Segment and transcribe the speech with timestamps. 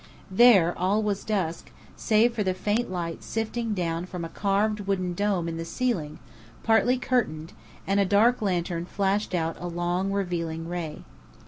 [0.31, 5.13] There, all was dusk, save for the faint light sifting down from a carved wooden
[5.13, 6.17] dome in the ceiling,
[6.63, 7.53] partly curtained;
[7.85, 11.03] and a dark lantern flashed out a long revealing ray.